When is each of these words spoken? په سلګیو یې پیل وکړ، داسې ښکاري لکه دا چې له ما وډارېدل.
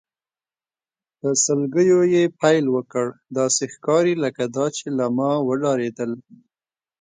په 1.19 1.29
سلګیو 1.43 2.01
یې 2.13 2.23
پیل 2.39 2.65
وکړ، 2.75 3.07
داسې 3.37 3.63
ښکاري 3.73 4.15
لکه 4.23 4.43
دا 4.57 4.65
چې 4.77 4.85
له 4.97 5.05
ما 5.17 5.31
وډارېدل. 5.47 6.11